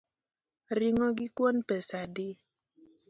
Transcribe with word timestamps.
Ring’o 0.77 1.07
gi 1.17 1.27
kuon 1.35 1.57
pesa 1.67 1.95
adi? 2.05 2.29